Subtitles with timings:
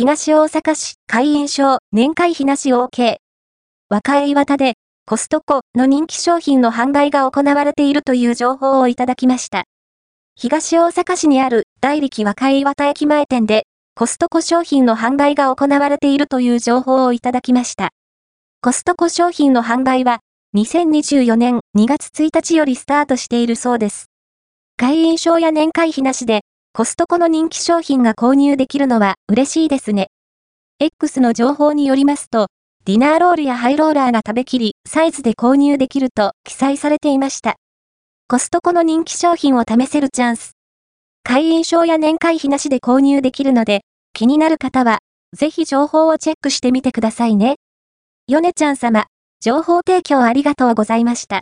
[0.00, 3.16] 東大阪市会員証年会費なし OK。
[3.90, 4.72] 和歌岩田で
[5.04, 9.64] コストコの人気商品の販売が行われているという情報をいただきました。
[10.36, 17.90] 東大阪市にある大力和歌岩田駅前店でコストコ商品の販売が行われているという情報をいただきました。
[18.62, 20.20] コストコ商品の販売は
[20.56, 24.06] 2024年2月1日よりスタートしているそうです。
[24.78, 26.40] 会員証や年会費なしで
[26.72, 30.06] コストコの人気商品が購入できるのは嬉しいですね。
[30.78, 32.46] X の情報によりますと、
[32.84, 37.56] ディナーロールやハイローラーが食べきり、サイズで購入できると記載されていました。
[38.28, 40.52] コストコの人気商品を試せるチャンス。
[41.24, 43.80] 会員証や年会費なしで購入できるので、
[44.12, 45.00] 気になる方は、
[45.36, 47.56] ぜひ情報をチェックしてみてくださいね。
[48.28, 49.06] ヨネちゃん様、
[49.40, 51.38] 情報提供ありがとうございました。